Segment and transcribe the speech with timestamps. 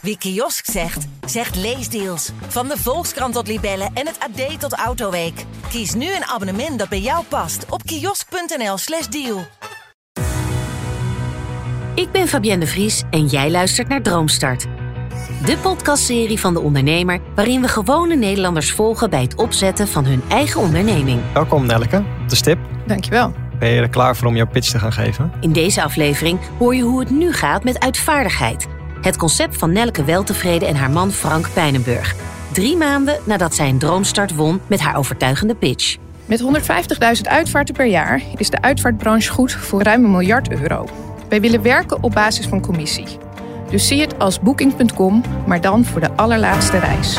[0.00, 2.30] Wie kiosk zegt, zegt leesdeals.
[2.48, 5.44] Van de Volkskrant tot Libellen en het AD tot Autoweek.
[5.68, 9.46] Kies nu een abonnement dat bij jou past op kiosk.nl/slash deal.
[11.94, 14.66] Ik ben Fabienne de Vries en jij luistert naar Droomstart.
[15.44, 20.22] De podcastserie van de ondernemer waarin we gewone Nederlanders volgen bij het opzetten van hun
[20.28, 21.20] eigen onderneming.
[21.34, 22.58] Welkom Nelke, op de stip.
[22.86, 23.34] Dankjewel.
[23.58, 25.32] Ben je er klaar voor om jouw pitch te gaan geven?
[25.40, 28.66] In deze aflevering hoor je hoe het nu gaat met uitvaardigheid.
[29.00, 32.14] Het concept van Nelke Weltevreden en haar man Frank Pijnenburg.
[32.52, 35.96] Drie maanden nadat zij een droomstart won met haar overtuigende pitch.
[36.24, 36.48] Met 150.000
[37.22, 40.88] uitvaarten per jaar is de uitvaartbranche goed voor ruim een miljard euro.
[41.28, 43.06] Wij willen werken op basis van commissie.
[43.70, 47.18] Dus zie het als booking.com, maar dan voor de allerlaatste reis.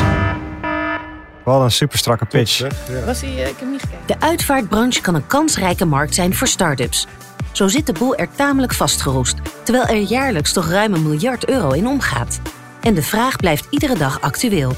[1.44, 2.66] Wel een super strakke pitch.
[3.06, 4.06] Was hij, ik heb niet gekeken.
[4.06, 7.06] De uitvaartbranche kan een kansrijke markt zijn voor start-ups.
[7.52, 11.70] Zo zit de boel er tamelijk vastgeroest, terwijl er jaarlijks toch ruim een miljard euro
[11.70, 12.40] in omgaat.
[12.80, 14.72] En de vraag blijft iedere dag actueel.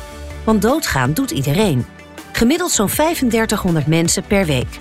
[0.45, 1.87] Want doodgaan doet iedereen.
[2.33, 4.79] Gemiddeld zo'n 3500 mensen per week.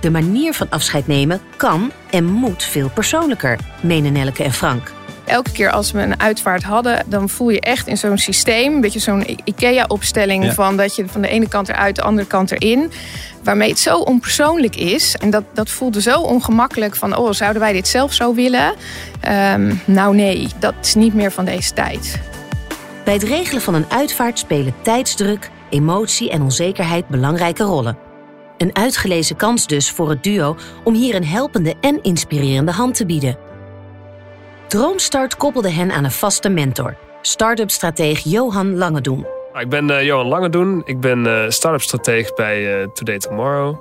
[0.00, 4.92] De manier van afscheid nemen kan en moet veel persoonlijker, menen Nelke en Frank.
[5.28, 8.80] Elke keer als we een uitvaart hadden, dan voel je echt in zo'n systeem, een
[8.80, 10.52] beetje zo'n IKEA-opstelling Ja.
[10.52, 12.90] van dat je van de ene kant eruit, de andere kant erin.
[13.44, 15.16] Waarmee het zo onpersoonlijk is.
[15.16, 18.74] En dat, dat voelde zo ongemakkelijk van, oh, zouden wij dit zelf zo willen?
[19.20, 22.20] Ehm, nou nee, dat is niet meer van deze tijd.
[23.04, 27.98] Bij het regelen van een uitvaart spelen tijdsdruk, emotie en onzekerheid belangrijke rollen.
[28.58, 33.06] Een uitgelezen kans dus voor het duo om hier een helpende en inspirerende hand te
[33.06, 33.36] bieden.
[34.68, 39.26] Droomstart koppelde hen aan een vaste mentor, start-up-strateeg Johan Langedoen.
[39.52, 40.82] Nou, Ik ben eh, Johan Langedoen.
[40.84, 43.76] Ik ben eh start-up strateeg bij eh, Today Tomorrow.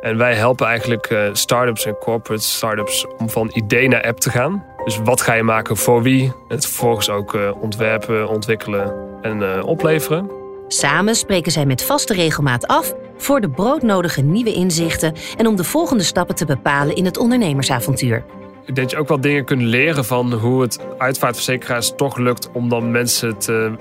[0.00, 4.30] En wij helpen eigenlijk eh start-ups en corporate start-ups om van idee naar app te
[4.30, 4.64] gaan.
[4.84, 6.24] Dus wat ga je maken voor wie?
[6.24, 10.30] En het vervolgens ook eh, ontwerpen, ontwikkelen en eh, opleveren.
[10.68, 15.64] Samen spreken zij met vaste regelmaat af voor de broodnodige nieuwe inzichten en om de
[15.64, 18.24] volgende stappen te bepalen in het ondernemersavontuur.
[18.66, 22.50] Ik denk dat je ook wel dingen kunt leren van hoe het uitvaartverzekeraars toch lukt
[22.52, 23.72] om dan mensen te,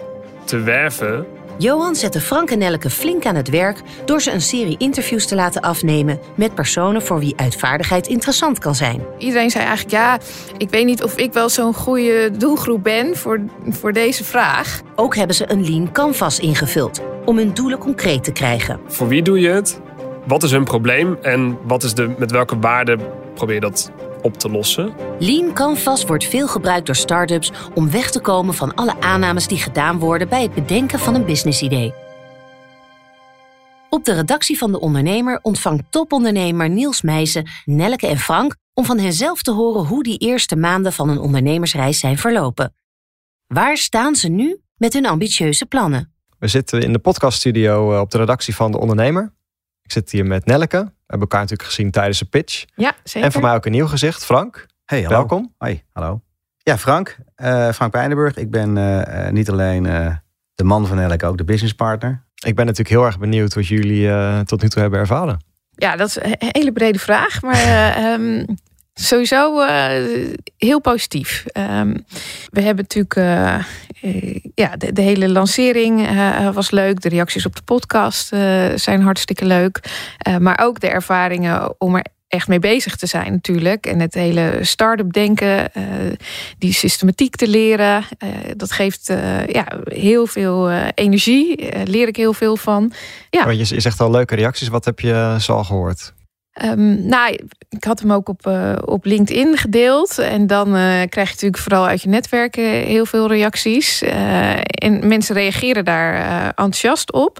[0.43, 1.25] te werven.
[1.57, 5.35] Johan zette Frank en Nelke flink aan het werk door ze een serie interviews te
[5.35, 9.01] laten afnemen met personen voor wie uitvaardigheid interessant kan zijn.
[9.17, 10.19] Iedereen zei eigenlijk, ja,
[10.57, 13.39] ik weet niet of ik wel zo'n goede doelgroep ben voor,
[13.69, 14.81] voor deze vraag.
[14.95, 18.79] Ook hebben ze een lean canvas ingevuld om hun doelen concreet te krijgen.
[18.87, 19.81] Voor wie doe je het?
[20.27, 21.17] Wat is hun probleem?
[21.21, 22.97] En wat is de, met welke waarde
[23.33, 23.91] probeer je dat
[24.23, 24.93] op te lossen?
[25.19, 29.57] Lean canvas wordt veel gebruikt door start-ups om weg te komen van alle aannames die
[29.57, 31.93] gedaan worden bij het bedenken van een businessidee.
[33.89, 38.99] Op de redactie van De Ondernemer ontvangt topondernemer Niels Meijsen, Nelleke en Frank om van
[38.99, 42.73] hen zelf te horen hoe die eerste maanden van een ondernemersreis zijn verlopen.
[43.47, 46.13] Waar staan ze nu met hun ambitieuze plannen?
[46.39, 49.33] We zitten in de podcaststudio eh, op de redactie van De Ondernemer.
[49.93, 50.77] Ik zit hier met Nelke.
[50.77, 52.63] We hebben elkaar natuurlijk gezien tijdens de pitch.
[52.75, 53.23] Ja, zeker.
[53.27, 54.65] En voor mij ook een nieuw gezicht, Frank.
[54.85, 55.15] Hey, hallo.
[55.17, 55.53] Welkom.
[55.57, 56.21] Hoi, hallo.
[56.57, 57.17] Ja, Frank.
[57.35, 58.35] eh, Frank Pijnenburg.
[58.35, 60.15] Ik ben eh, eh, niet alleen eh,
[60.55, 62.23] de man van Elk, ook de businesspartner.
[62.45, 65.43] Ik ben natuurlijk heel erg benieuwd wat jullie eh, tot nu toe hebben ervaren.
[65.71, 68.45] Ja, dat is een hele brede vraag, maar eh, ehm,
[68.93, 71.45] sowieso eh, heel positief.
[71.47, 71.97] Ehm,
[72.49, 73.55] we hebben natuurlijk, eh,
[74.01, 76.07] eh, ja, de, hele lancering
[76.53, 77.01] was leuk.
[77.01, 78.27] De reacties op de podcast
[78.75, 79.79] zijn hartstikke leuk.
[80.39, 83.85] Maar ook de ervaringen om er echt mee bezig te zijn natuurlijk.
[83.85, 85.71] En het hele start-up denken,
[86.57, 88.03] die systematiek te leren.
[88.57, 89.07] dat geeft
[89.47, 91.69] ja, heel veel energie.
[91.85, 92.91] Leer ik heel veel van.
[93.29, 93.49] Ja.
[93.49, 94.67] Je, je zegt al leuke reacties.
[94.67, 96.13] Wat heb je zo al gehoord?
[96.53, 100.17] Ehm, nou, ik had hem ook op, eh, op LinkedIn gedeeld.
[100.19, 104.01] En dan eh, krijg je natuurlijk vooral uit je netwerk eh, heel veel reacties.
[104.63, 107.37] En mensen reageren daar enthousiast op.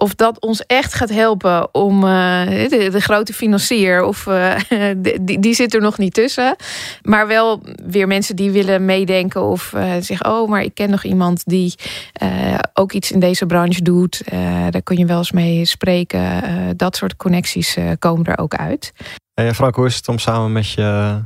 [0.00, 4.54] Of dat ons echt gaat helpen om eh, de, de grote financier, of eh,
[5.20, 6.56] die, die zit er nog niet tussen.
[7.02, 11.04] Maar wel weer mensen die willen meedenken of eh, zeggen: Oh, maar ik ken nog
[11.04, 11.74] iemand die
[12.12, 14.22] eh, ook iets in deze branche doet.
[14.24, 16.42] Eh, daar kun je wel eens mee spreken.
[16.42, 18.92] Eh, dat soort connecties eh, komen er ook uit.
[19.34, 21.20] Hey, Frank, hoe is het om samen met je,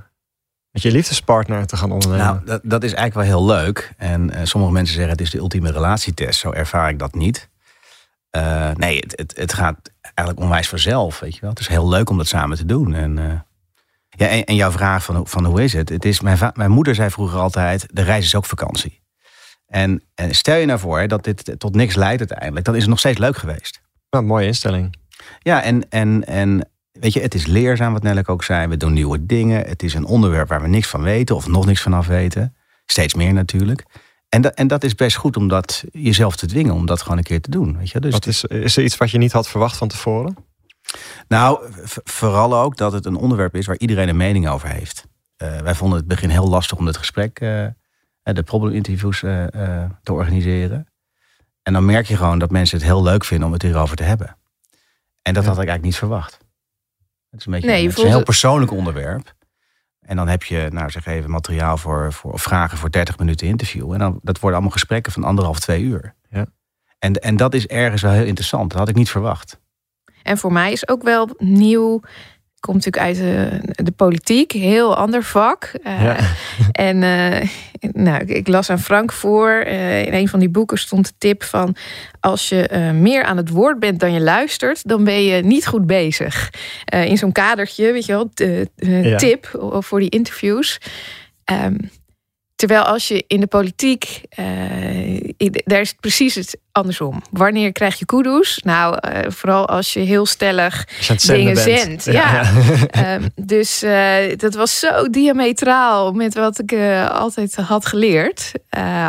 [0.70, 2.24] met je liefdespartner te gaan ondernemen?
[2.26, 3.92] Nou, dat, dat is eigenlijk wel heel leuk.
[3.96, 6.40] En eh, sommige mensen zeggen het is de ultieme relatietest.
[6.40, 7.48] Zo ervaar ik dat niet.
[8.34, 11.20] Eh, nee, het, het, het gaat eigenlijk onwijs vanzelf.
[11.20, 11.50] Weet je wel.
[11.50, 12.94] Het is heel leuk om dat samen te doen.
[12.94, 13.40] En, eh,
[14.08, 15.88] ja, en, en jouw vraag van, van hoe is het?
[15.88, 19.02] het is, mijn, mijn moeder zei vroeger altijd, de reis is ook vakantie.
[19.66, 22.64] En, en stel je nou voor hè, dat dit tot niks leidt uiteindelijk.
[22.64, 23.80] Dan is het nog steeds leuk geweest.
[24.10, 24.96] Nou, mooie instelling.
[25.38, 28.66] Ja, en, en, en weet je, het is leerzaam wat Nelleke ook zei.
[28.66, 29.66] We doen nieuwe dingen.
[29.66, 32.56] Het is een onderwerp waar we niks van weten of nog niks van af weten.
[32.86, 33.84] Steeds meer natuurlijk.
[34.34, 37.18] En, dat en dat is best goed om dat jezelf te dwingen, om dat gewoon
[37.18, 37.76] een keer te doen.
[37.78, 38.00] Weet je?
[38.00, 40.36] Dus Wat is, is er iets wat je niet had verwacht van tevoren?
[41.28, 41.70] Nou,
[42.04, 45.04] vooral ook dat het een onderwerp is waar iedereen een mening over heeft.
[45.36, 47.66] Eh, wij vonden het begin heel lastig om het gesprek, eh,
[48.22, 49.44] de probleminterviews eh,
[50.02, 50.86] te organiseren.
[51.62, 54.02] En dan merk je gewoon dat mensen het heel leuk vinden om het hierover te
[54.02, 54.36] hebben.
[55.22, 55.48] En dat Ja.
[55.48, 56.38] had ik eigenlijk niet verwacht.
[57.30, 59.34] Het is een beetje Nee, je het is een heel het- persoonlijk onderwerp.
[60.04, 63.46] En dan heb je, nou zeg even, materiaal voor, voor of vragen voor 30 minuten
[63.46, 63.92] interview.
[63.92, 66.14] En dan, dat worden allemaal gesprekken van anderhalf, twee uur.
[66.30, 66.46] Ja.
[66.98, 68.70] En, en dat is ergens wel heel interessant.
[68.70, 69.60] Dat had ik niet verwacht.
[70.22, 72.00] En voor mij is ook wel nieuw.
[72.64, 73.16] Ik kom natuurlijk uit
[73.76, 75.72] de, de politiek, heel ander vak.
[75.82, 76.16] Eh, Ja.
[76.72, 77.48] En eh,
[77.92, 79.50] nou, ik, ik las aan Frank voor.
[79.50, 81.76] eh, in een van die boeken stond de tip van...
[82.20, 84.88] als je eh, meer aan het woord bent dan je luistert...
[84.88, 86.50] dan ben je niet goed bezig.
[86.84, 89.16] Eh, in zo'n kadertje, weet je wel, de, Ja.
[89.16, 90.78] tip voor die interviews.
[91.44, 91.74] Ehm,
[92.66, 94.20] terwijl als je in de politiek...
[94.28, 94.44] eh,
[95.64, 97.22] daar is het precies het andersom.
[97.30, 98.60] Wanneer krijg je kudos?
[98.64, 101.62] Nou, eh, vooral als je heel stellig je dingen bent.
[101.80, 102.04] zendt.
[102.04, 102.42] Ja.
[102.90, 106.72] Ehm, dus eh, dat was zo diametraal met wat ik
[107.10, 108.52] altijd had geleerd.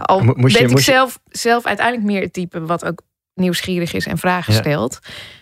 [0.02, 3.02] Al Mo- moest je- ik moest je- zelf, uiteindelijk meer het type wat ook
[3.34, 4.60] nieuwsgierig is en vragen Ja.
[4.60, 5.00] stelt.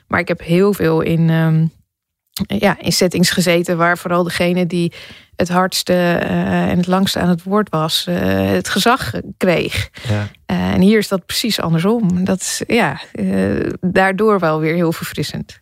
[0.08, 1.66] Maar ik heb heel veel in, ehm,
[2.48, 4.94] ja, in settings gezeten waar vooral degene die
[5.36, 8.16] het hardste eh, en het langste aan het woord was, eh,
[8.50, 9.90] het gezag kreeg.
[10.08, 10.28] Ja.
[10.46, 12.24] Eh, en hier is dat precies andersom.
[12.24, 13.02] Dat is ja,
[13.82, 15.58] daardoor wel weer heel verfrissend.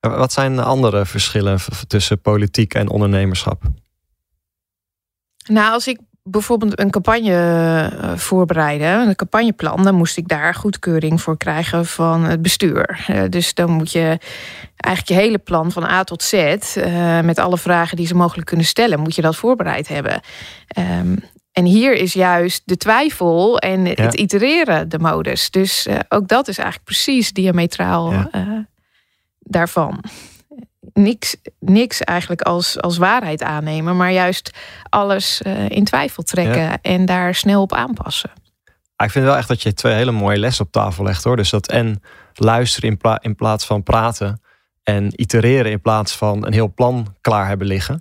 [0.00, 3.62] Wat zijn andere verschillen tussen politiek en ondernemerschap?
[5.48, 7.32] Nou, als ik bijvoorbeeld een campagne
[8.00, 13.04] eh, voorbereidde, een campagneplan, dan moest ik daar goedkeuring voor krijgen van het bestuur.
[13.06, 14.18] Eh, dus dan moet je
[14.76, 18.46] eigenlijk je hele plan van A tot Z, eh, met alle vragen die ze mogelijk
[18.46, 20.20] kunnen stellen, moet je dat voorbereid hebben.
[20.66, 21.16] Ehm,
[21.52, 25.50] en hier is juist de twijfel en het itereren de modus.
[25.50, 28.66] Dus ook dat is eigenlijk precies diametraal Ja.
[29.38, 30.00] daarvan.
[30.98, 34.50] Niks, niks eigenlijk als, als waarheid aannemen, maar juist
[34.88, 38.30] alles eh, in twijfel trekken en daar snel op aanpassen.
[38.96, 41.36] Ah, Ik vind wel echt dat je twee hele mooie lessen op tafel legt hoor.
[41.36, 42.02] Dus dat en
[42.34, 44.40] luisteren in, pla- in plaats van praten.
[44.82, 48.00] En itereren in plaats van een heel plan klaar hebben liggen.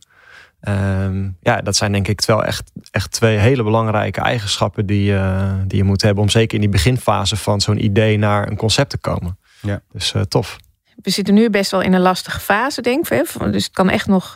[0.59, 5.53] Ehm, ja, dat zijn denk ik wel echt, echt twee hele belangrijke eigenschappen die, je
[5.68, 6.24] die je moet hebben.
[6.24, 9.38] Om zeker in die beginfase van zo'n idee naar een concept te komen.
[9.62, 9.81] Ja.
[9.92, 10.57] Dus eh, tof.
[10.95, 13.25] We zitten nu best wel in een lastige fase, denk ik.
[13.39, 13.50] hè.
[13.50, 14.36] Dus het kan echt nog.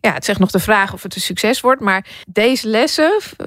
[0.00, 1.80] Ja, het zegt nog de vraag of het een succes wordt.
[1.80, 3.46] Maar deze lessen, eh,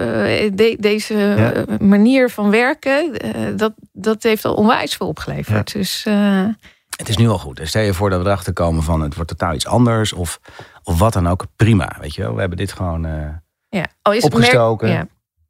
[0.54, 1.66] de- deze Ja.
[1.80, 5.74] manier van werken, eh, dat, dat heeft al onwijs veel opgeleverd.
[5.74, 6.46] Dus eh,
[6.98, 7.60] Het is nu al goed.
[7.64, 10.14] Stel je voor dat we erachter komen van het wordt totaal iets anders.
[10.14, 10.40] Of,
[10.84, 11.46] of wat dan ook.
[11.56, 12.34] Prima, weet je wel.
[12.34, 13.06] We hebben dit gewoon...
[13.06, 13.28] eh,
[13.70, 14.88] ja, al is het Opgestoken.
[14.88, 15.08] merk- ja.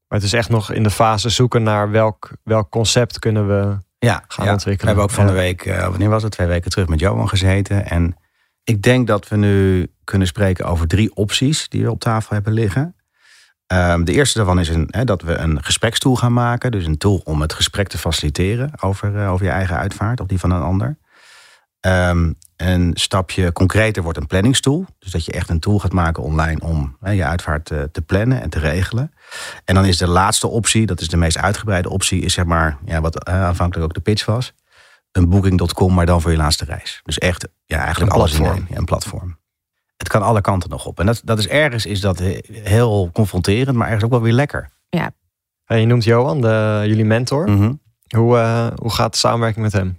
[0.07, 3.77] Maar het is echt nog in de fase zoeken naar welk, welk concept kunnen we
[3.99, 4.51] ja, gaan ja.
[4.51, 4.93] ontwikkelen.
[4.95, 5.41] We hebben ook van Ja.
[5.41, 6.31] de week, eh, wanneer was het?
[6.31, 7.85] Twee weken terug met Johan gezeten.
[7.89, 8.15] En
[8.63, 12.53] ik denk dat we nu kunnen spreken over drie opties die we op tafel hebben
[12.53, 12.95] liggen.
[13.67, 16.71] Ehm, de eerste daarvan is een, hè, dat we een gesprekstoel gaan maken.
[16.71, 20.27] Dus een tool om het gesprek te faciliteren over, eh, over je eigen uitvaart of
[20.27, 20.97] die van een ander.
[21.79, 24.85] Ehm, een stapje concreter wordt een planningstoel.
[24.99, 28.01] Dus dat je echt een tool gaat maken online om hè, je uitvaart eh, te
[28.01, 29.11] plannen en te regelen.
[29.65, 32.77] En dan is de laatste optie, dat is de meest uitgebreide optie, is zeg maar
[32.85, 34.53] ja, wat eh, aanvankelijk ook de pitch was.
[35.11, 37.01] Een booking.com, maar dan voor je laatste reis.
[37.03, 38.67] Dus echt ja, eigenlijk Een alles in één.
[38.69, 39.37] Ja, een platform.
[39.97, 40.99] Het kan alle kanten nog op.
[40.99, 44.33] En dat, dat is ergens is dat he- heel confronterend, maar ergens ook wel weer
[44.33, 44.69] lekker.
[45.65, 47.49] En je noemt Johan, de, jullie mentor.
[47.49, 47.73] Mhm.
[48.15, 49.97] Hoe, eh, hoe gaat de samenwerking met hem?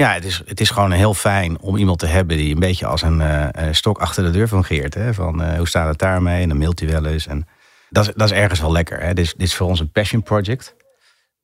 [0.00, 2.86] Ja, het is, het is gewoon heel fijn om iemand te hebben die een beetje
[2.86, 4.94] als een eh, eh, stok achter de deur fungeert.
[4.94, 5.14] Hè?
[5.14, 6.42] Van eh, hoe staat het daarmee?
[6.42, 7.26] En dan mailt hij wel eens.
[7.26, 7.46] En
[7.90, 9.00] dat, dat is ergens wel lekker.
[9.00, 9.14] Hè?
[9.14, 10.74] Dit, is, dit is voor ons een passion project.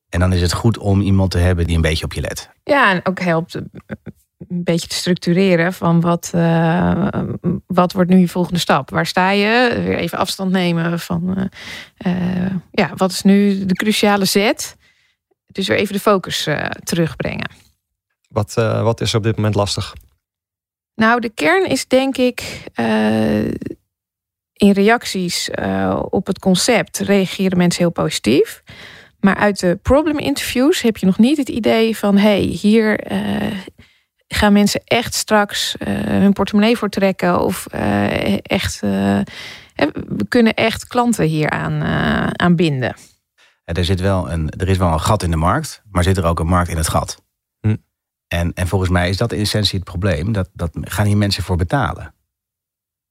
[0.09, 2.49] En dan is het goed om iemand te hebben die een beetje op je let.
[2.63, 3.69] Ja, en ook helpt een
[4.63, 6.31] beetje te structureren van wat,
[7.67, 8.89] wat wordt nu je volgende stap?
[8.89, 9.81] Waar sta je?
[9.85, 11.49] Weer even afstand nemen van
[12.71, 14.75] ja, wat is nu de cruciale zet?
[15.47, 16.47] Dus weer even de focus
[16.83, 17.66] terugbrengen.
[18.27, 19.93] Wat, eh, wat is er op dit moment lastig?
[20.95, 23.45] Nou, de kern is denk ik eh,
[24.53, 28.63] in reacties eh, op het concept reageren mensen heel positief.
[29.19, 33.57] Maar uit de problem interviews heb je nog niet het idee van hey, hier eh,
[34.27, 39.19] gaan mensen echt straks eh, hun portemonnee voor trekken of eh, echt eh,
[40.07, 42.95] we kunnen echt klanten hier aan, eh, aan binden.
[43.63, 46.25] Er, zit wel een, er is wel een gat in de markt, maar zit er
[46.25, 47.25] ook een markt in het gat.
[48.27, 50.31] En, en volgens mij is dat in essentie het probleem.
[50.31, 52.13] Dat, dat gaan hier mensen voor betalen.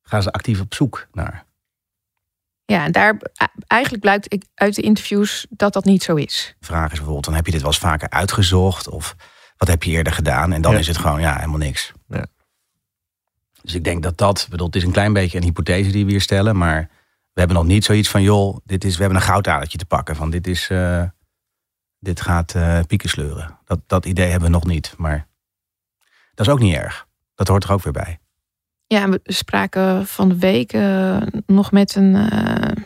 [0.03, 1.45] Gaan ze actief op zoek naar.
[2.65, 3.21] Ja, en daar
[3.67, 6.55] eigenlijk blijkt ik uit de interviews dat dat niet zo is.
[6.59, 8.89] De vraag is bijvoorbeeld, dan heb je dit wel eens vaker uitgezocht?
[8.89, 9.17] Of
[9.57, 10.53] wat heb je eerder gedaan?
[10.53, 10.79] En dan Ja.
[10.79, 11.93] is het gewoon, ja, helemaal niks.
[12.09, 12.27] Ja.
[13.63, 16.05] Dus ik denk dat dat, ik bedoel, het is een klein beetje een hypothese die
[16.05, 16.81] we hier stellen, maar
[17.33, 20.17] we hebben nog niet zoiets van, joh, dit is, we hebben een goudadertje te pakken.
[20.17, 21.03] Van dit is, eh,
[22.07, 23.59] dit gaat eh, pieken sleuren.
[23.65, 25.27] Dat, dat idee hebben we nog niet, maar
[26.35, 27.07] dat is ook niet erg.
[27.35, 28.19] Dat hoort er ook weer bij.
[28.87, 32.85] Ja, we spraken van de week eh, nog met een eh,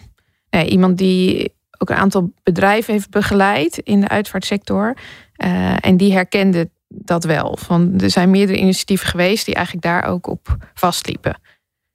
[0.51, 4.97] nee, iemand die ook een aantal bedrijven heeft begeleid in de uitvaartsector.
[5.33, 7.57] Eh, en die herkende dat wel.
[7.57, 11.41] Van, er zijn meerdere initiatieven geweest die eigenlijk daar ook op vastliepen.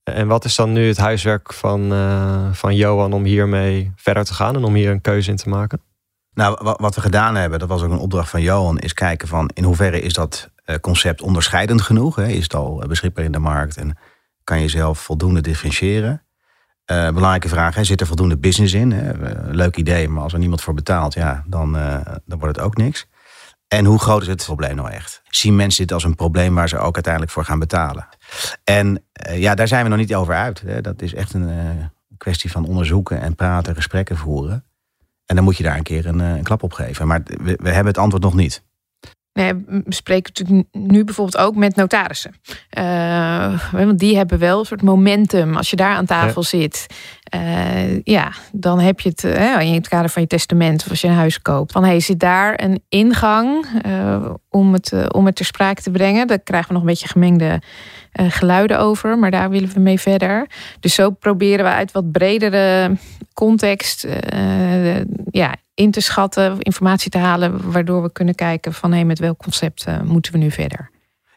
[0.04, 4.34] En wat is dan nu het huiswerk van, eh, van Johan om hiermee verder te
[4.34, 5.82] gaan en om hier een keuze in te maken?
[6.36, 9.28] Nou, wa- wat we gedaan hebben, dat was ook een opdracht van Johan, is kijken
[9.28, 12.20] van in hoeverre is dat eh, concept onderscheidend genoeg?
[12.20, 13.98] Is het al eh, beschikbaar in de markt en
[14.44, 16.24] kan je zelf voldoende differentiëren?
[16.86, 19.12] Eh, belangrijke vraag, zit er voldoende business in?
[19.56, 21.72] Leuk idee, maar als er niemand voor betaalt, ja, dan,
[22.26, 23.08] dan wordt het ook niks.
[23.68, 25.22] En hoe groot is het probleem nou echt?
[25.30, 28.08] Zien mensen dit als een probleem waar ze ook uiteindelijk voor gaan betalen?
[28.64, 30.64] En ja, daar zijn we nog niet over uit.
[30.84, 34.66] Dat is echt een kwestie van onderzoeken en praten, gesprekken voeren.
[35.26, 37.08] En dan moet je daar een keer een, eh, een klap op geven.
[37.08, 38.64] Maar we, we hebben het antwoord nog niet.
[39.34, 42.34] Nee, we spreken natuurlijk nu bijvoorbeeld ook met notarissen.
[42.70, 45.56] Eh, want die hebben wel een soort momentum.
[45.56, 46.86] Als je daar aan tafel zit,
[47.24, 51.08] eh, ja, dan heb je het in het kader van je testament of als je
[51.08, 51.72] een huis koopt.
[51.72, 53.66] Van hey, zit daar een ingang
[54.50, 56.28] om, het, om het ter sprake te brengen?
[56.28, 57.62] Daar krijgen we nog een beetje gemengde
[58.16, 60.48] eh, geluiden over, maar daar willen we mee verder.
[60.80, 62.96] Dus zo proberen we uit wat bredere
[63.34, 64.96] context eh,
[65.32, 69.38] ja, in te schatten, informatie te halen, waardoor we kunnen kijken van hé, met welk
[69.38, 70.90] concept eh, moeten we nu verder.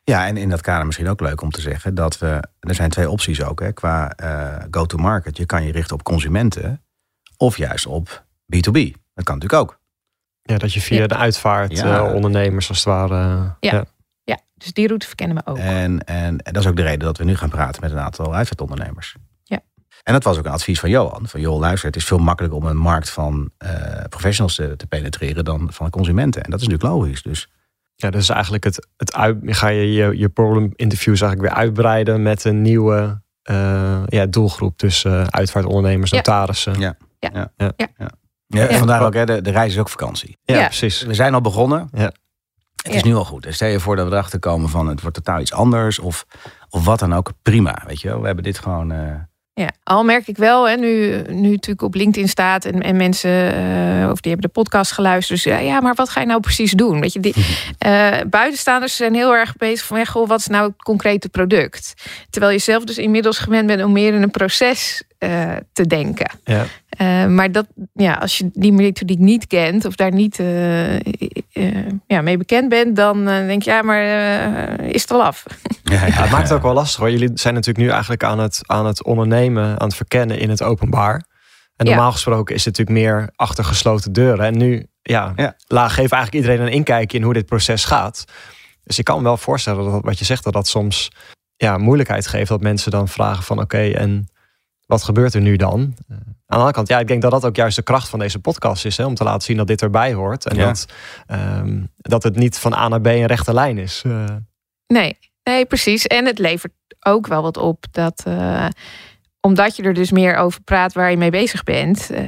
[0.04, 2.49] Ja, en in dat kader misschien ook leuk om te zeggen dat we.
[2.61, 5.37] Er zijn twee opties ook hè, qua eh, go-to-market.
[5.37, 6.82] Je kan je richten op consumenten
[7.37, 8.25] of juist op
[8.56, 8.73] B2B.
[9.14, 9.78] Dat kan natuurlijk ook.
[10.42, 11.06] Ja, dat je via Ja.
[11.06, 11.97] de uitvaart Ja.
[12.06, 13.54] eh, ondernemers als het ware.
[13.61, 13.85] Ja.
[14.28, 15.58] Ja, dus die route verkennen we ook.
[15.58, 17.99] En, en, en dat is ook de reden dat we nu gaan praten met een
[17.99, 19.14] aantal uitvaartondernemers.
[19.44, 19.61] Ja.
[20.02, 21.28] En dat was ook een advies van Johan.
[21.28, 23.70] Van joh, luister, het is veel makkelijker om een markt van eh,
[24.08, 26.42] professionals te, te penetreren dan van consumenten.
[26.42, 27.23] En dat is natuurlijk logisch.
[27.23, 27.49] Dus
[27.94, 32.23] Ja, dus eigenlijk het, het uit, ga je je, je problem interviews eigenlijk weer uitbreiden
[32.23, 34.78] met een nieuwe eh, ja, doelgroep.
[34.78, 36.16] Dus eh, uitvaartondernemers, Ja.
[36.16, 36.80] notarissen.
[36.80, 36.97] Ja.
[37.18, 37.30] Ja.
[37.56, 37.73] Ja.
[37.76, 38.11] ja,
[38.47, 38.68] Ja.
[38.78, 40.37] vandaar ook, hè, de, de reis is ook vakantie.
[40.44, 40.64] Ja.
[40.64, 41.02] precies.
[41.02, 41.88] We zijn al begonnen.
[41.92, 42.12] Ja.
[42.88, 43.47] Het is nu al goed.
[43.47, 45.99] En stel je voor dat we erachter komen van het wordt totaal iets anders.
[45.99, 46.26] Of,
[46.71, 47.30] of wat dan ook.
[47.42, 48.21] Prima, weet je wel.
[48.21, 48.90] We hebben dit gewoon...
[48.92, 49.14] eh,
[49.54, 53.54] Ja, al merk ik wel, hè, nu, nu natuurlijk op LinkedIn staat en, en mensen,
[53.54, 55.42] eh, of die hebben de podcast geluisterd.
[55.42, 57.00] Dus ja, ja, maar wat ga je nou precies doen?
[57.00, 57.35] Weet je, die,
[57.78, 61.95] eh, buitenstaanders zijn heel erg bezig van, goh, wat is nou het concrete product?
[62.30, 66.30] Terwijl je zelf dus inmiddels gewend bent om meer in een proces eh, te denken.
[66.44, 66.64] Ja.
[66.88, 71.02] Eh, maar dat, ja, als je die methodiek niet kent of daar niet eh, eh,
[72.06, 74.02] ja, mee bekend bent, dan denk je, ja, maar
[74.80, 75.44] is het al af?
[75.82, 77.10] ja, ja, het maakt het ook wel lastig hoor.
[77.10, 80.62] Jullie zijn natuurlijk nu eigenlijk aan het, aan het ondernemen, aan het verkennen in het
[80.62, 81.25] openbaar.
[81.76, 81.92] En Ja.
[81.94, 84.46] normaal gesproken is het natuurlijk meer achter gesloten deuren.
[84.46, 85.32] En nu, ja,
[85.68, 88.25] geef eigenlijk iedereen een inkijkje in hoe dit proces gaat.
[88.84, 91.10] Dus ik kan me wel voorstellen dat wat je zegt, dat dat soms
[91.56, 92.48] ja, moeilijkheid geeft.
[92.48, 94.28] Dat mensen dan vragen van oké, en
[94.88, 95.95] wat gebeurt er nu dan?
[96.09, 98.18] Eh, aan de andere kant, ja, ik denk dat dat ook juist de kracht van
[98.18, 98.97] deze podcast is.
[98.97, 100.47] Hè, om te laten zien dat dit erbij hoort.
[100.47, 100.66] En Ja.
[100.66, 100.87] dat,
[101.26, 104.02] ehm, dat het niet van A naar B een rechte lijn is.
[104.07, 104.25] Eh,
[104.87, 106.07] Nee, nee, precies.
[106.07, 108.23] En het levert ook wel wat op dat.
[108.26, 108.66] eh,
[109.40, 112.26] omdat je er dus meer over praat waar je mee bezig bent, eh,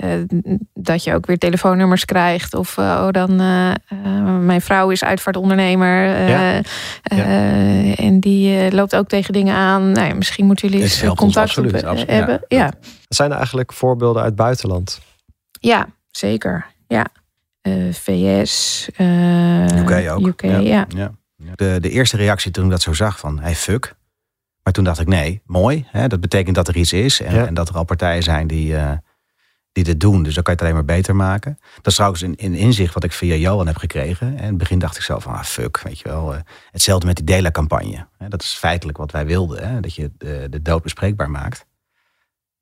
[0.74, 2.54] dat je ook weer telefoonnummers krijgt.
[2.54, 3.72] Of eh, oh, dan eh,
[4.40, 6.14] mijn vrouw is uitvaartondernemer.
[6.14, 6.62] eh, Ja.
[7.02, 9.92] eh, en die eh, loopt ook tegen dingen aan.
[9.92, 12.44] Nou, ja, misschien moeten jullie eens contact op, absoluut, absoluut, hebben.
[12.48, 12.58] ja.
[12.58, 12.70] Ja.
[13.08, 15.00] zijn er eigenlijk voorbeelden uit het buitenland?
[15.60, 16.66] Ja, zeker.
[16.88, 17.06] Ja.
[17.60, 20.26] Eh, VS, eh, UK ook.
[20.26, 20.86] UK, ja.
[20.88, 21.10] Ja.
[21.54, 23.94] De, de eerste reactie toen ik dat zo zag van, hey fuck.
[24.62, 25.86] Maar toen dacht ik, nee, mooi.
[25.88, 26.08] Hè?
[26.08, 27.20] Dat betekent dat er iets is.
[27.20, 27.46] En, Ja.
[27.46, 28.92] en dat er al partijen zijn die, eh,
[29.72, 30.22] die dit doen.
[30.22, 31.58] Dus dan kan je het alleen maar beter maken.
[31.76, 34.26] Dat is trouwens een, een inzicht wat ik via Johan heb gekregen.
[34.26, 36.34] En in het begin dacht ik zo van, ah fuck, weet je wel.
[36.34, 36.40] eh,
[36.70, 38.06] hetzelfde met die Dela-campagne.
[38.28, 39.68] Dat is feitelijk wat wij wilden.
[39.68, 39.80] Hè?
[39.80, 41.66] Dat je de, de dood bespreekbaar maakt.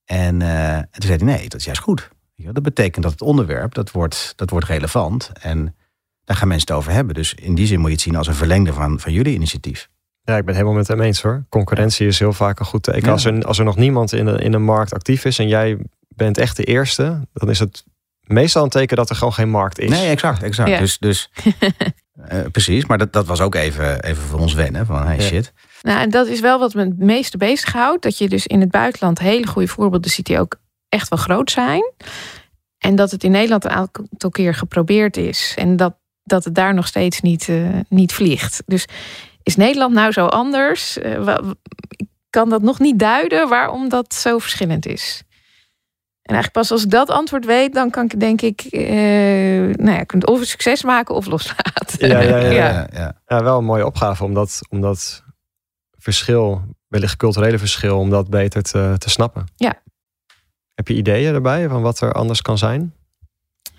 [0.04, 2.08] En, eh, en toen zei hij, nee, dat is juist goed.
[2.36, 5.30] Dat betekent dat het onderwerp, dat wordt, dat wordt relevant.
[5.40, 5.76] En
[6.24, 7.14] daar gaan mensen het over hebben.
[7.14, 9.88] Dus in die zin moet je het zien als een verlengde van, van jullie initiatief.
[10.28, 11.44] Ja, ik ben helemaal met hem eens hoor.
[11.48, 13.02] Concurrentie is heel vaak een goed teken.
[13.02, 13.10] Ja.
[13.10, 15.78] Als, er, als er nog niemand in de, in de markt actief is en jij
[16.08, 17.84] bent echt de eerste, dan is het
[18.20, 19.90] meestal een teken dat er gewoon geen markt is.
[19.90, 20.42] Nee, exact.
[20.42, 20.68] exact.
[20.70, 20.78] Ja.
[20.78, 21.30] Dus, dus
[22.28, 22.86] eh, precies.
[22.86, 24.86] Maar dat, dat was ook even, even voor ons wennen.
[24.86, 25.22] Van hey Ja.
[25.22, 25.52] shit.
[25.82, 28.02] Nou, en dat is wel wat me het meeste bezighoudt.
[28.02, 30.56] Dat je dus in het buitenland hele goede voorbeelden ziet die ook
[30.88, 31.92] echt wel groot zijn.
[32.78, 35.54] En dat het in Nederland een aantal keer geprobeerd is.
[35.56, 38.62] En dat, dat het daar nog steeds niet, uh, niet vliegt.
[38.66, 38.86] Dus
[39.42, 40.96] is Nederland nou zo anders?
[41.88, 45.22] Ik kan dat nog niet duiden waarom dat zo verschillend is.
[46.28, 48.80] En eigenlijk pas als ik dat antwoord weet, dan kan ik denk ik, uh,
[49.76, 52.08] nou ja, kunt of een succes maken of loslaten.
[52.08, 52.88] Ja, ja, ja, ja.
[52.92, 53.20] ja.
[53.26, 55.22] ja wel een mooie opgave om dat, om dat
[55.98, 59.46] verschil, wellicht culturele verschil, om dat beter te, te snappen.
[59.56, 59.82] Ja.
[60.74, 62.94] Heb je ideeën erbij van wat er anders kan zijn?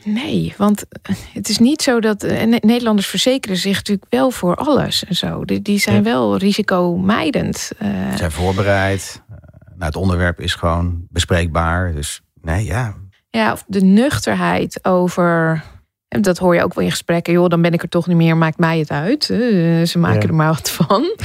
[0.04, 0.86] Nee, want
[1.34, 2.22] het is niet zo dat.
[2.62, 5.46] Nederlanders verzekeren zich natuurlijk wel voor alles en zo.
[5.46, 7.58] Die, die zijn wel risicomijdend.
[7.58, 9.24] Ze zijn voorbereid.
[9.68, 11.94] Nou, het onderwerp is gewoon bespreekbaar.
[11.94, 12.96] Dus nee, ja.
[13.30, 15.64] Ja, of de nuchterheid over.
[16.08, 17.34] Dat hoor je ook wel in gesprekken.
[17.34, 19.24] Joh, dan ben ik er toch niet meer, maakt mij het uit.
[19.24, 21.04] Ze maken er maar wat van.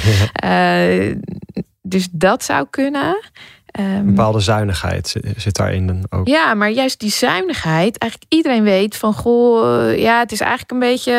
[0.44, 1.16] Uh,
[1.82, 3.30] dus dat zou kunnen.
[3.78, 6.28] Een bepaalde zuinigheid zit daarin ook.
[6.28, 7.98] Ja, maar juist die zuinigheid.
[7.98, 9.14] Eigenlijk iedereen weet van...
[9.14, 11.12] Goh, ja, het is eigenlijk een beetje...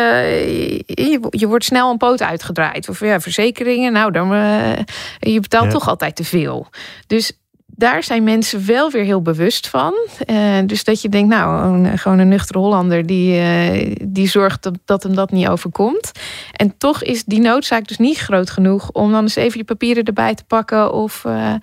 [0.85, 2.89] Je, je wordt snel een poot uitgedraaid.
[2.89, 3.93] Of ja, verzekeringen.
[3.93, 4.33] Nou, dan...
[4.33, 4.71] Uh,
[5.19, 6.67] je betaalt toch altijd te veel.
[7.07, 7.31] Dus
[7.75, 9.93] daar zijn mensen wel weer heel bewust van.
[10.25, 14.63] Uh, dus dat je denkt, nou, een, gewoon een nuchtere Hollander die, uh, die zorgt
[14.63, 16.11] dat, dat hem dat niet overkomt.
[16.51, 20.03] En toch is die noodzaak dus niet groot genoeg om dan eens even je papieren
[20.03, 21.53] erbij te pakken of, uh,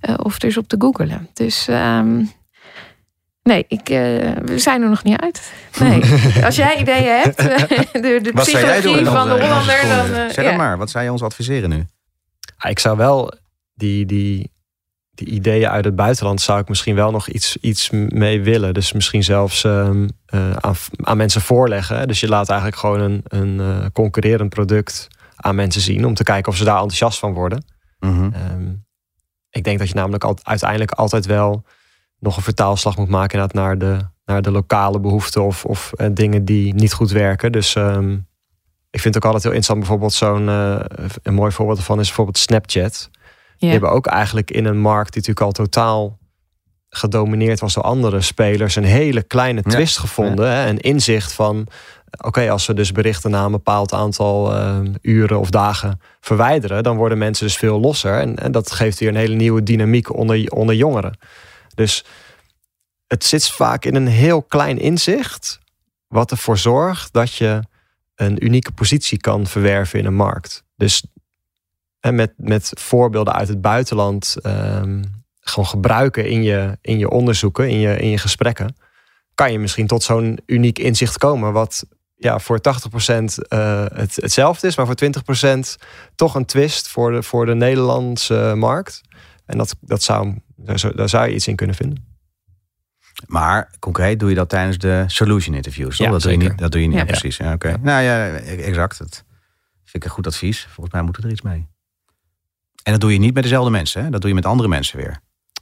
[0.00, 0.14] ja.
[0.14, 1.28] of dus op te googelen.
[1.32, 2.32] Dus um,
[3.42, 5.52] nee, ik, we zijn er nog niet uit.
[5.78, 6.00] Nee.
[6.44, 10.30] Als jij ideeën hebt, de, de psychologie van de Hollander, dan.
[10.30, 10.56] zeg ja.
[10.56, 11.86] maar, wat zou je ons adviseren nu?
[12.56, 13.32] Ah, ik zou wel
[13.74, 14.06] die.
[14.06, 14.54] die
[15.16, 18.74] die ideeën uit het buitenland zou ik misschien wel nog iets, iets mee willen.
[18.74, 22.08] Dus misschien zelfs um, uh, aan, aan, mensen voorleggen.
[22.08, 26.22] Dus je laat eigenlijk gewoon een, een uh, concurrerend product aan mensen zien om te
[26.22, 27.64] kijken of ze daar enthousiast van worden.
[27.98, 28.32] Mm -hmm.
[28.52, 28.84] um,
[29.50, 31.64] ik denk dat je namelijk al, uiteindelijk altijd wel
[32.18, 36.44] nog een vertaalslag moet maken naar de, naar de lokale behoeften of, of uh, dingen
[36.44, 37.52] die niet goed werken.
[37.52, 38.26] Dus um,
[38.90, 39.78] ik vind het ook altijd heel interessant.
[39.78, 40.46] Bijvoorbeeld zo'n
[41.22, 43.10] een mooi voorbeeld ervan is bijvoorbeeld Snapchat.
[43.58, 46.18] Die hebben ook eigenlijk in een markt die natuurlijk al totaal
[46.88, 50.50] gedomineerd was door andere spelers, een hele kleine twist gevonden.
[50.50, 50.68] Hè?
[50.68, 51.66] Een inzicht van,
[52.24, 56.96] oké, als we dus berichten na een bepaald aantal uh, uren of dagen verwijderen, dan
[56.96, 58.20] worden mensen dus veel losser.
[58.20, 61.18] En, en, dat geeft weer een hele nieuwe dynamiek onder, onder jongeren.
[61.74, 62.04] Dus
[63.06, 65.58] het zit vaak in een heel klein inzicht,
[66.08, 67.62] wat ervoor zorgt dat je
[68.14, 70.64] een unieke positie kan verwerven in een markt.
[70.76, 71.04] Dus
[72.06, 77.68] en met, met voorbeelden uit het buitenland um, gewoon gebruiken in je, in je onderzoeken,
[77.68, 78.76] in je, in je gesprekken,
[79.34, 81.52] kan je misschien tot zo'n uniek inzicht komen.
[81.52, 84.96] Wat ja, voor 80% uh, het, hetzelfde is, maar voor
[85.46, 85.58] 20%
[86.14, 89.00] toch een twist voor de, voor de Nederlandse markt.
[89.46, 92.04] En dat, dat zou, daar, zou, daar zou je iets in kunnen vinden.
[93.26, 95.96] Maar concreet doe je dat tijdens de solution interviews.
[95.96, 97.04] Ja, dat, doe je niet, dat doe je niet ja.
[97.04, 97.36] precies.
[97.36, 97.76] Ja, Oké.
[97.80, 98.98] Nou ja, exact.
[98.98, 99.24] Dat
[99.84, 100.66] vind ik een goed advies.
[100.70, 101.74] Volgens mij moeten we er iets mee.
[102.86, 104.10] En dat doe je niet met dezelfde mensen, hè?
[104.10, 105.20] dat doe je met andere mensen weer.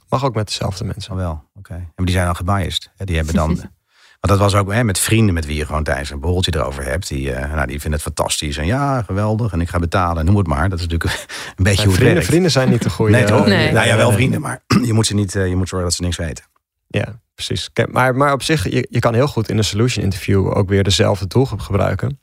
[0.09, 1.11] Mag ook met dezelfde mensen.
[1.11, 1.43] Oh, wel, oké.
[1.55, 1.77] Okay.
[1.77, 2.91] Maar die zijn dan gebiased.
[2.97, 3.47] Die hebben dan.
[4.21, 6.83] Want dat was ook hè, met vrienden met wie je gewoon tijdens een borreltje erover
[6.83, 7.07] hebt.
[7.07, 8.57] Die, uh, nou, die vinden het fantastisch.
[8.57, 9.51] En ja, geweldig.
[9.51, 10.25] En ik ga betalen.
[10.25, 10.69] Noem het maar.
[10.69, 12.27] Dat is natuurlijk een beetje hoe het vrienden, werkt.
[12.27, 13.11] Vrienden zijn niet te goede.
[13.11, 13.45] Nee, toch?
[13.45, 13.71] Nee.
[13.71, 14.41] Nou ja, wel vrienden.
[14.41, 16.45] Maar je moet, ze niet, uh, je moet zorgen dat ze niks weten.
[16.87, 17.69] Ja, precies.
[17.91, 20.83] Maar, maar op zich, je, je kan heel goed in een solution interview ook weer
[20.83, 22.19] dezelfde doelgroep gebruiken.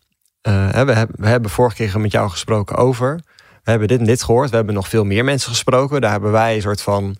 [0.48, 3.20] Uh, we, hebben, we hebben vorige keer met jou gesproken over
[3.62, 4.50] we hebben dit en dit gehoord.
[4.50, 6.00] We hebben nog veel meer mensen gesproken.
[6.00, 7.16] Daar hebben wij een soort van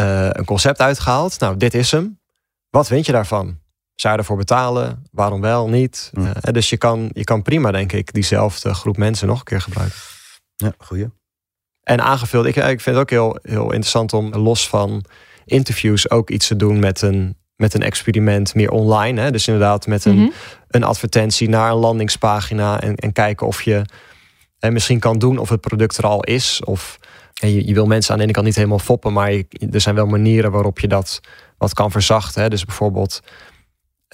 [0.00, 1.40] uh, een concept uitgehaald.
[1.40, 2.18] Nou, dit is hem.
[2.70, 3.58] Wat vind je daarvan?
[3.94, 5.06] Zou je ervoor betalen?
[5.10, 6.10] Waarom wel niet?
[6.12, 9.60] Uh, dus je kan, je kan prima, denk ik, diezelfde groep mensen nog een keer
[9.60, 9.98] gebruiken.
[10.56, 11.06] Ja, goeie.
[11.82, 15.04] En aangevuld, ik, ik vind het ook heel, heel interessant om los van
[15.44, 19.20] interviews ook iets te doen met een, met een experiment meer online.
[19.20, 19.30] Hè?
[19.30, 20.32] Dus inderdaad met een, mm -hmm.
[20.68, 23.84] een advertentie naar een landingspagina en, en kijken of je
[24.58, 26.64] en misschien kan doen of het product er al is.
[26.64, 26.98] Of
[27.32, 29.94] je, je, wil mensen aan de ene kant niet helemaal foppen, maar je, er zijn
[29.94, 31.20] wel manieren waarop je dat
[31.58, 32.42] wat kan verzachten.
[32.42, 32.48] Hè?
[32.48, 33.20] Dus bijvoorbeeld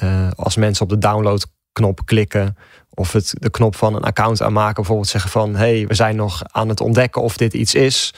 [0.03, 2.57] uh, als mensen op de downloadknop klikken
[2.91, 6.43] of het, de knop van een account aanmaken, bijvoorbeeld zeggen van hey, we zijn nog
[6.45, 8.15] aan het ontdekken of dit iets is.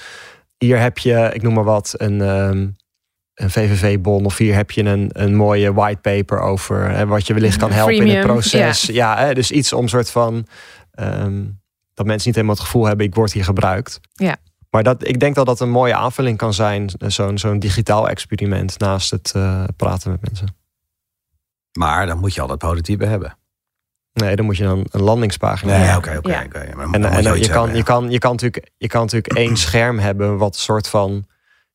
[0.58, 2.76] Hier heb je, ik noem maar wat, een, um,
[3.34, 7.56] een VVV-bon of hier heb je een, een mooie whitepaper over hè, wat je wellicht
[7.56, 8.82] kan helpen in het proces.
[8.82, 10.46] Ja, ja hè, dus iets om soort van
[11.00, 11.60] um,
[11.96, 14.00] dat mensen niet helemaal het gevoel hebben, ik word hier gebruikt.
[14.12, 14.36] Ja.
[14.70, 18.78] Maar dat, ik denk dat dat een mooie aanvulling kan zijn, zo'n zo'n digitaal experiment
[18.78, 20.56] naast het uh, praten met mensen.
[21.78, 23.36] Maar dan moet je al dat prototype hebben.
[24.12, 26.32] Nee, dan moet je dan een landingspagina Nee, oké, oké.
[26.32, 29.98] En, en je, je, kan, je, kan, je, kan natuurlijk, je kan natuurlijk één scherm
[29.98, 31.26] hebben wat soort van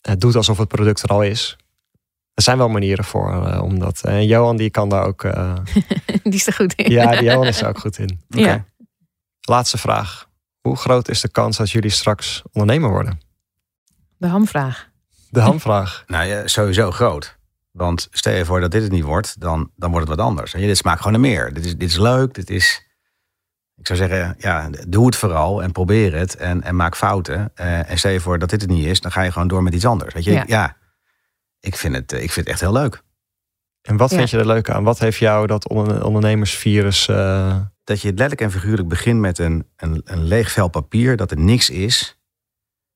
[0.01, 1.57] het doet alsof het product er al is.
[2.33, 4.01] er zijn wel manieren voor uh, om dat.
[4.03, 5.23] En Johan die kan daar ook.
[5.23, 5.53] Uh,
[6.23, 6.91] die is er goed in.
[6.91, 8.19] Ja, die Johan is er ook goed in.
[8.29, 8.43] Okay.
[8.43, 8.65] Ja.
[9.51, 10.29] Laatste vraag.
[10.61, 13.19] Hoe groot is de kans dat jullie straks ondernemer worden?
[14.17, 14.89] De hamvraag.
[15.29, 16.03] De hamvraag.
[16.07, 17.37] nou ja, sowieso groot.
[17.71, 20.53] Want stel je voor dat dit het niet wordt, dan, dan wordt het wat anders.
[20.53, 21.53] En dit smaakt gewoon naar meer.
[21.53, 22.87] Dit is, dit is leuk, dit is...
[23.77, 27.51] Ik zou zeggen, ja, doe het vooral en probeer het en, en maak fouten.
[27.55, 29.63] Uh, en stel je voor dat dit het niet is, dan ga je gewoon door
[29.63, 30.13] met iets anders.
[30.13, 30.77] Weet je, ja, ja
[31.59, 33.01] ik, vind het, ik vind het echt heel leuk.
[33.81, 34.83] En wat vind je er leuk aan?
[34.83, 35.67] Wat heeft jou dat
[36.03, 37.07] ondernemersvirus...
[37.07, 37.55] Uh...
[37.83, 41.39] Dat je letterlijk en figuurlijk begint met een, een, een leeg vel papier, dat er
[41.39, 42.19] niks is.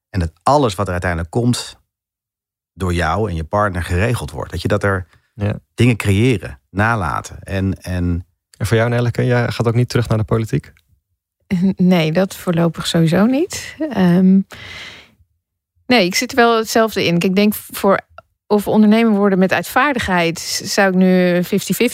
[0.10, 1.80] En dat alles wat er uiteindelijk komt,
[2.74, 4.52] door jou en je partner geregeld wordt.
[4.52, 5.60] Dat je dat er ja.
[5.74, 7.40] dingen creëren, nalaten.
[7.44, 8.26] En, en...
[8.58, 10.74] en voor jou, Nelleke, jij gaat ook niet terug naar de politiek?
[11.76, 13.76] Nee, dat voorlopig sowieso niet.
[13.98, 14.48] Um,
[15.86, 17.20] nee, ik zit er wel hetzelfde in.
[17.20, 18.00] Ik denk voor
[18.48, 21.48] of ondernemer worden met uitvaardigheid zou ik nu 50-50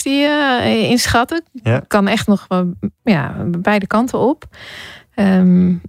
[0.04, 1.44] uh, inschatten.
[1.64, 1.84] Ja.
[1.88, 2.48] Kan echt nog
[3.04, 4.46] ja, beide kanten op.
[5.16, 5.82] Um,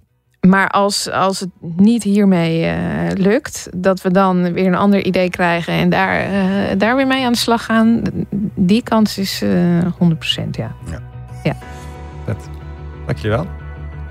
[0.47, 2.75] maar als, als het niet hiermee uh,
[3.13, 7.25] lukt, dat we dan weer een ander idee krijgen en daar, uh, daar weer mee
[7.25, 8.01] aan de slag gaan,
[8.55, 9.85] die kans is uh, 100%.
[10.51, 10.71] Ja.
[10.91, 10.99] ja.
[11.43, 11.55] ja.
[12.25, 12.49] Vet.
[13.05, 13.47] Dankjewel.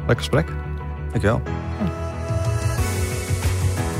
[0.06, 0.46] Leuk gesprek.
[1.10, 1.42] Dankjewel.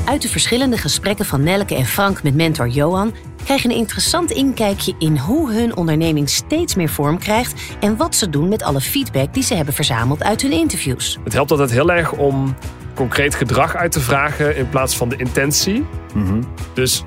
[0.05, 3.13] Uit de verschillende gesprekken van Nelke en Frank met mentor Johan
[3.43, 8.15] krijg je een interessant inkijkje in hoe hun onderneming steeds meer vorm krijgt en wat
[8.15, 11.19] ze doen met alle feedback die ze hebben verzameld uit hun interviews.
[11.23, 12.55] Het helpt altijd heel erg om
[12.93, 15.85] concreet gedrag uit te vragen in plaats van de intentie.
[16.13, 17.03] Mm Dus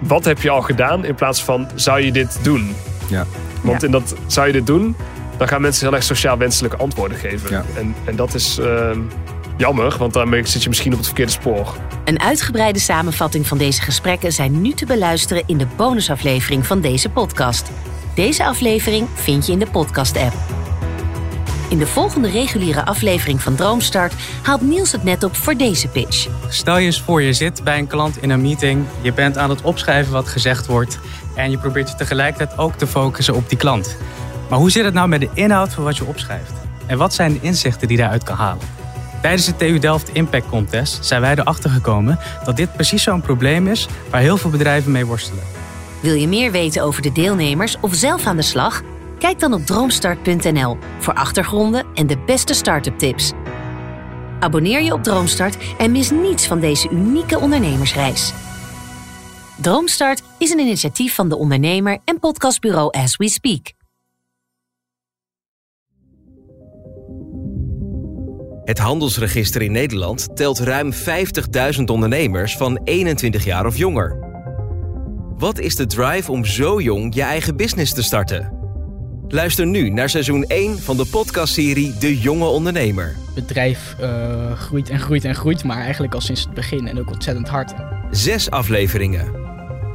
[0.00, 2.74] wat heb je al gedaan in plaats van zou je dit doen?
[3.08, 3.26] Ja.
[3.62, 4.96] Want in dat zou je dit doen,
[5.36, 7.50] dan gaan mensen heel erg sociaal wenselijke antwoorden geven.
[7.50, 7.64] Ja.
[7.76, 8.90] En, en dat is uh,
[9.60, 11.76] jammer, want daarmee zit je misschien op het verkeerde spoor.
[12.04, 17.08] Een uitgebreide samenvatting van deze gesprekken zijn nu te beluisteren in de bonusaflevering van deze
[17.10, 17.70] podcast.
[18.14, 20.34] Deze aflevering vind je in de podcast-app.
[21.68, 26.28] In de volgende reguliere aflevering van Droomstart haalt Niels het net op voor deze pitch.
[26.48, 29.50] Stel je eens voor, je zit bij een klant in een meeting, je bent aan
[29.50, 30.98] het opschrijven wat gezegd wordt
[31.34, 33.96] en je probeert je tegelijkertijd ook te focussen op die klant.
[34.48, 36.52] Maar hoe zit het nou met de inhoud van wat je opschrijft?
[36.86, 38.79] En wat zijn de inzichten die daaruit kan halen?
[39.20, 43.66] Tijdens de TU Delft Impact Contest zijn wij erachter gekomen dat dit precies zo'n probleem
[43.66, 45.44] is waar heel veel bedrijven mee worstelen.
[46.00, 48.82] Wil je meer weten over de deelnemers of zelf aan de slag?
[49.18, 53.32] Kijk dan op droomstart.nl voor achtergronden en de beste start-up tips.
[54.40, 58.32] Abonneer je op Droomstart en mis niets van deze unieke ondernemersreis.
[59.56, 63.79] Droomstart is een initiatief van de ondernemer en podcastbureau As We Speak.
[68.70, 74.18] Het handelsregister in Nederland telt ruim 50.000 ondernemers van 21 jaar of jonger.
[75.36, 78.52] Wat is de drive om zo jong je eigen business te starten?
[79.28, 83.16] Luister nu naar seizoen 1 van de podcastserie De Jonge Ondernemer.
[83.34, 86.98] Het bedrijf uh, groeit en groeit en groeit, maar eigenlijk al sinds het begin en
[86.98, 87.74] ook ontzettend hard.
[88.10, 89.32] Zes afleveringen.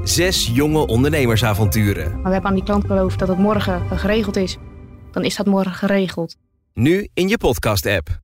[0.04, 2.12] Zes jonge ondernemersavonturen.
[2.12, 4.58] Maar we hebben aan die klant beloofd dat het morgen geregeld is.
[5.12, 6.36] Dan is dat morgen geregeld.
[6.74, 8.24] Nu in je podcast-app.